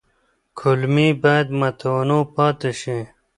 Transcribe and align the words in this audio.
کولمې 0.59 1.07
باید 1.23 1.47
متنوع 1.59 2.23
پاتې 2.35 2.71
شي. 2.79 2.99